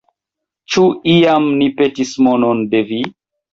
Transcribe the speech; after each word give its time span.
Ĉu 0.75 0.85
iam 1.17 1.45
ni 1.61 1.69
petis 1.83 2.17
monon 2.31 2.67
de 2.75 2.85
vi? 2.93 3.01